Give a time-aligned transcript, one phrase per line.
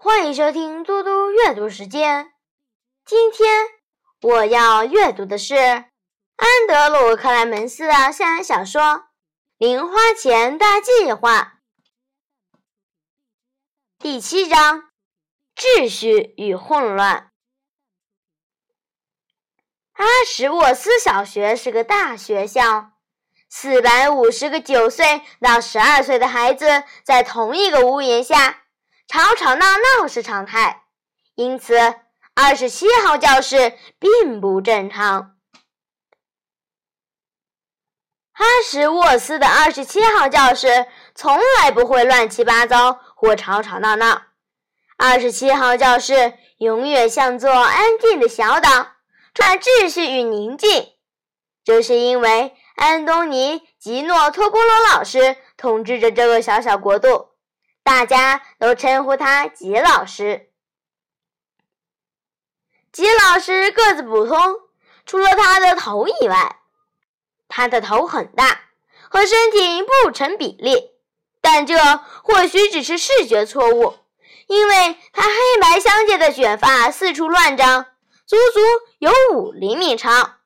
[0.00, 2.32] 欢迎收听嘟嘟阅读时间。
[3.04, 3.66] 今天
[4.22, 5.88] 我要阅读的是安
[6.68, 8.80] 德鲁·克莱门斯的校园小说
[9.56, 11.58] 《零花钱大计划》
[13.98, 14.84] 第七章：
[15.56, 17.32] 秩序与混乱。
[19.94, 22.92] 阿什沃斯小学是个大学校，
[23.48, 28.62] 四百五十个九岁到十二岁的孩子在同一个屋檐下。
[29.08, 29.64] 吵吵闹
[29.98, 30.82] 闹是常态，
[31.34, 31.78] 因此
[32.34, 35.34] 二十七号教室并不正常。
[38.32, 44.24] 哈什沃斯的二十七号教室从来不会乱七八糟或吵吵闹闹，
[44.98, 48.68] 二十七号教室永远像座安静的小岛，
[49.32, 50.92] 充满秩序与宁静。
[51.64, 57.37] 这是因为安东尼·吉诺托波罗老师统治着这个小小国度。
[57.88, 60.50] 大家都称呼他吉老师。
[62.92, 64.56] 吉老师个子普通，
[65.06, 66.60] 除了他的头以外，
[67.48, 68.60] 他的头很大，
[69.08, 70.90] 和身体不成比例。
[71.40, 71.78] 但这
[72.22, 73.96] 或许只是视觉错误，
[74.48, 77.86] 因为他黑白相间的卷发四处乱长，
[78.26, 78.60] 足足
[78.98, 80.40] 有五厘米长。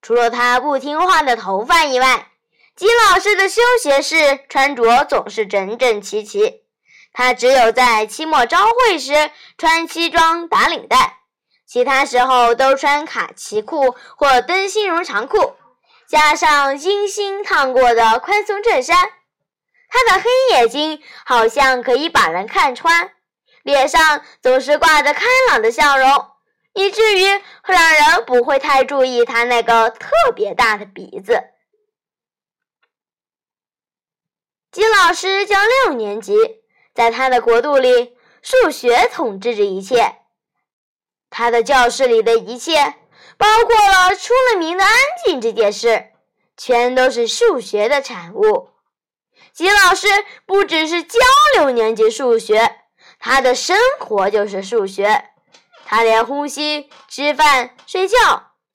[0.00, 2.29] 除了他不听话的头发以外，
[2.80, 6.62] 吉老师的休闲室穿着总是整整齐齐，
[7.12, 11.18] 他只有在期末朝会时穿西装打领带，
[11.66, 15.56] 其他时候都穿卡其裤或灯芯绒长裤，
[16.08, 18.96] 加上精心烫过的宽松衬衫。
[19.90, 23.12] 他的黑眼睛好像可以把人看穿，
[23.62, 26.28] 脸上总是挂着开朗的笑容，
[26.72, 27.26] 以至于
[27.62, 31.42] 会让人不会太注意他那个特别大的鼻子。
[34.72, 36.36] 吉老师教六年级，
[36.94, 40.16] 在他的国度里，数学统治着一切。
[41.30, 42.96] 他的教室里的一切，
[43.38, 44.92] 包括了出了名的安
[45.24, 46.10] 静这件事，
[46.54, 48.68] 全都是数学的产物。
[49.54, 50.06] 吉老师
[50.44, 51.18] 不只是教
[51.56, 52.76] 六年级数学，
[53.18, 55.24] 他的生活就是数学。
[55.86, 58.16] 他连呼吸、吃饭、睡觉、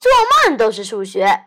[0.00, 0.10] 做
[0.44, 1.44] 梦都是数学。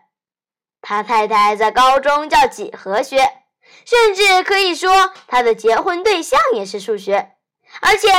[0.81, 3.38] 他太太在高中教几何学。
[3.85, 7.33] 甚至可以说，他的结婚对象也是数学，
[7.81, 8.09] 而且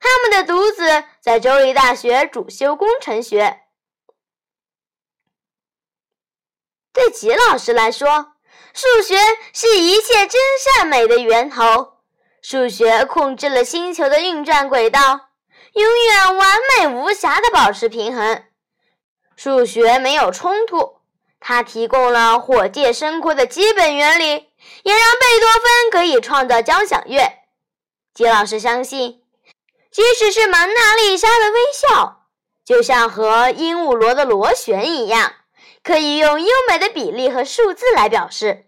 [0.00, 3.60] 他们的独子在州立大学主修工程学。
[6.92, 8.32] 对吉老师来说，
[8.74, 9.16] 数学
[9.52, 11.98] 是一切真善美的源头。
[12.42, 15.28] 数学控制了星球的运转轨道，
[15.74, 18.44] 永远完美无瑕的保持平衡。
[19.36, 21.00] 数学没有冲突，
[21.38, 24.49] 它提供了火箭升空的基本原理。
[24.82, 27.32] 也让贝多芬可以创造交响乐。
[28.14, 29.22] 吉老师相信，
[29.90, 32.26] 即使是蒙娜丽莎的微笑，
[32.64, 35.34] 就像和鹦鹉螺的螺旋一样，
[35.82, 38.66] 可以用优美的比例和数字来表示。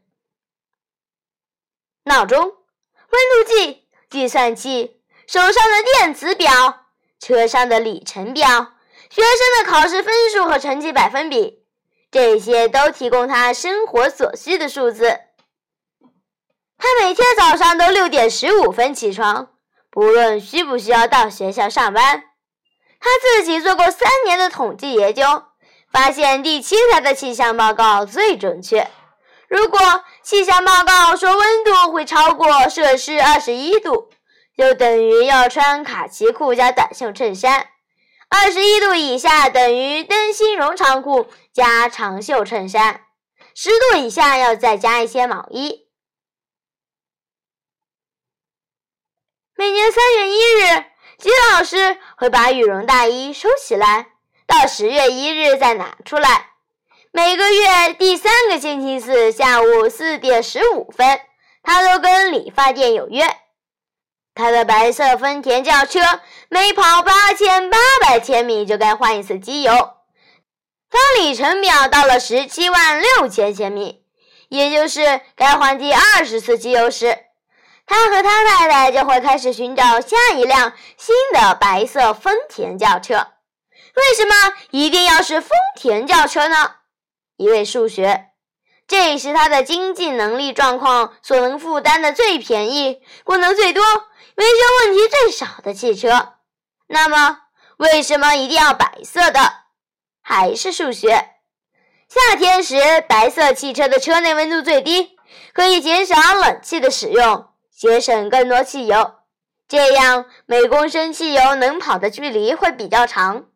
[2.05, 6.87] 闹钟、温度计、计算器、手上的电子表、
[7.21, 8.75] 车上的里程表、
[9.09, 11.65] 学生的考试分数和成绩百分比，
[12.11, 15.21] 这些都提供他生活所需的数字。
[16.82, 19.50] 他每天早上都六点十五分起床，
[19.88, 22.25] 不论需不需要到学校上班。
[22.98, 25.44] 他自己做过三年的统计研究，
[25.93, 28.91] 发现第七台的气象报告最准确。
[29.48, 29.78] 如果
[30.25, 34.09] 气象报告说温度会超过摄氏二十一度，
[34.59, 37.66] 就等于要穿卡其裤加短袖衬衫；
[38.28, 43.03] 二十一度以下等于灯芯绒长裤加长袖衬衫；
[43.54, 45.87] 十度以下要再加一些毛衣。
[49.62, 50.84] 每年三月一日，
[51.19, 54.09] 吉老师会把羽绒大衣收起来，
[54.45, 56.47] 到十月一日再拿出来。
[57.12, 61.21] 每个月第三个星期四下午四点十五分，
[61.62, 63.25] 他都跟理发店有约。
[64.34, 66.00] 他的白色丰田轿车
[66.49, 69.73] 每跑八千八百千米就该换一次机油。
[70.91, 74.03] 当里程表到了十七万六千千米，
[74.49, 77.17] 也就是该换第二十次机油时。
[77.93, 83.17] 他和他太太就会开始寻找下一辆新的白色丰田轿车。
[83.94, 84.35] 为什么
[84.71, 86.77] 一定要是丰田轿车呢？
[87.37, 88.29] 因为数学，
[88.89, 93.85] 这是他的经济能力状况所能负担的最便宜、功能最多、
[94.37, 96.37] 维修问题最少的汽车。
[96.87, 97.41] 那么，
[97.77, 99.53] 为什么一定要白色的？
[100.23, 101.29] 还是数学。
[102.09, 105.15] 夏天时，白色汽车的车内温度最低，
[105.53, 107.51] 可以减少冷气的使用。
[107.82, 109.14] 节省更多汽油，
[109.67, 113.46] 这样每公升汽油能跑的距离会比较长。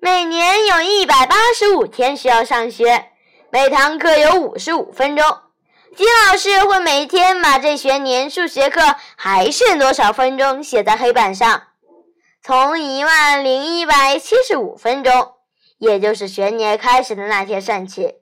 [0.00, 3.10] 每年有一百八十五天需要上学，
[3.50, 5.22] 每堂课有五十五分钟。
[5.94, 8.80] 金老师会每天把这学年数学课
[9.16, 11.64] 还剩多少分钟写在黑板上，
[12.42, 15.34] 从一万零一百七十五分钟，
[15.76, 18.17] 也就是学年开始的那天算起。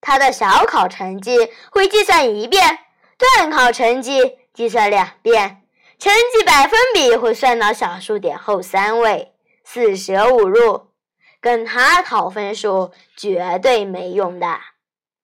[0.00, 2.78] 他的小考成绩会计算一遍，
[3.18, 5.62] 段考成绩计算两遍。
[5.98, 9.34] 成绩百分比会算到小数点后三位，
[9.64, 10.92] 四舍五入，
[11.40, 14.60] 跟他讨分数绝对没用的，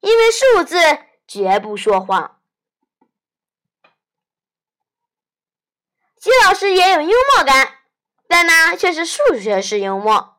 [0.01, 0.79] 因为数字
[1.29, 2.39] 绝不说谎。
[6.19, 7.81] 季老师也有幽默感，
[8.27, 10.39] 但那却是数学式幽默。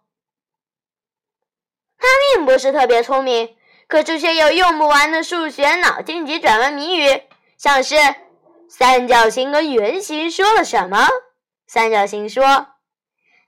[1.97, 3.55] 他并不是特别聪明，
[3.87, 7.23] 可是却有用不完的数学脑筋急转弯谜语，
[7.57, 7.95] 像是。
[8.69, 11.07] 三角形跟圆形说了什么？
[11.67, 12.69] 三角形说：“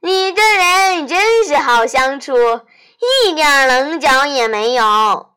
[0.02, 2.36] 你这人真是好相处，
[3.26, 5.36] 一点棱角也没有。”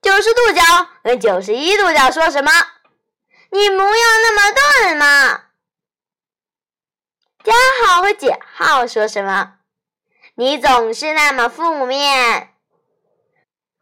[0.00, 0.62] 九十度角
[1.02, 2.50] 跟九十一度角说什么？
[3.50, 5.42] 你不要那么钝嘛。
[7.44, 7.52] 加
[7.84, 9.56] 号和减号说什么？
[10.36, 12.54] 你总是那么负面。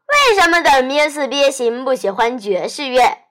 [0.06, 3.24] 为什么等边四边形不喜欢爵士乐？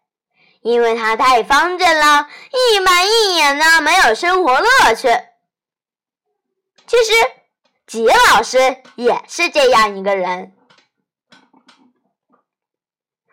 [0.62, 5.08] 因为它太方正了，一板一眼的，没有生活乐趣。
[6.88, 7.14] 其实，
[7.86, 10.54] 吉老师也是这样一个人。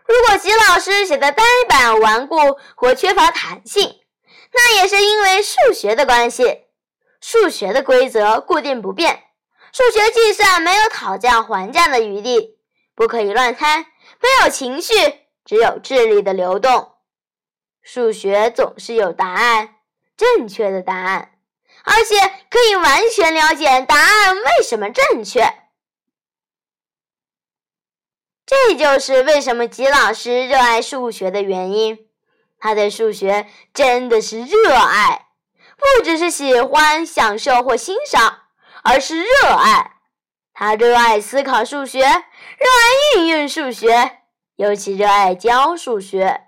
[0.06, 2.36] 如果吉老师写的呆板、顽固
[2.74, 4.00] 或缺乏弹性，
[4.52, 6.64] 那也是因为数学的关系。
[7.20, 9.22] 数学的规则固定不变，
[9.72, 12.58] 数学计算没有讨价还价的余地，
[13.02, 13.81] 不可以乱猜，
[14.20, 14.94] 没有情绪，
[15.44, 16.93] 只有智力的流动。
[17.82, 19.75] 数学总是有答案，
[20.16, 21.32] 正确的答案，
[21.82, 22.14] 而且
[22.49, 25.52] 可以完全了解答案为什么正确。
[28.46, 32.06] 这就是为什么吉老师热爱数学的原因。
[32.60, 35.26] 他对数学真的是热爱，
[35.76, 38.43] 不只是喜欢、享受或欣赏，
[38.84, 39.96] 而是热爱。
[40.54, 44.19] 他热爱思考数学，热爱运用数学，
[44.56, 46.43] 尤其热爱教数学。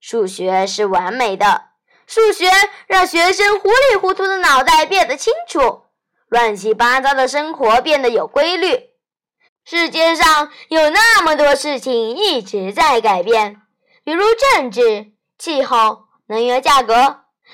[0.00, 1.70] 数学是完美的，
[2.06, 2.50] 数学
[2.86, 5.82] 让学生糊里糊涂的脑袋变得清楚，
[6.28, 8.90] 乱七八糟的生活变得有规律。
[9.64, 13.60] 世界上有那么多事情一直在改变，
[14.04, 16.94] 比如政治、气候、能源价格，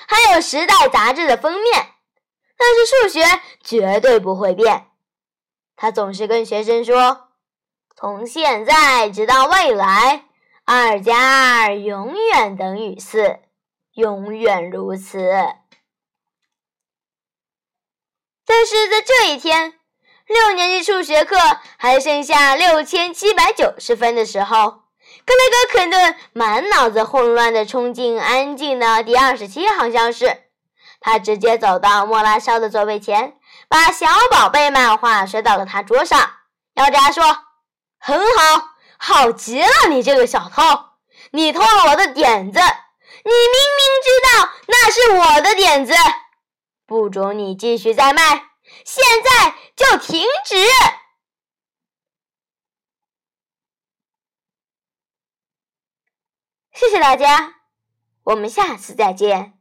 [0.06, 1.86] 还有《时代》杂志的封面。
[2.56, 4.86] 但是数学绝对不会变，
[5.76, 7.28] 他总是跟学生说
[7.94, 10.24] ：“从现在直到未来。”
[10.68, 13.38] 二加二永远等于四，
[13.92, 15.30] 永远如此。
[18.44, 19.74] 但是在这一天，
[20.26, 21.36] 六年级数学课
[21.76, 24.70] 还剩下六千七百九十分的时候，
[25.24, 30.44] 格雷格·肯顿满脑子混乱地冲进安静的第二十七号教室。
[30.98, 33.36] 他直接走到莫拉肖的座位前，
[33.68, 36.30] 把小宝贝漫画摔到了他桌上，
[36.74, 37.24] 咬着牙说
[37.98, 40.62] ：“很好。”好极了，你这个小偷！
[41.32, 45.92] 你偷了我的点子，你明明知道那是我的点子，
[46.86, 48.48] 不准你继续再卖，
[48.86, 50.56] 现在就停止！
[56.72, 57.56] 谢谢大家，
[58.24, 59.55] 我们下次再见。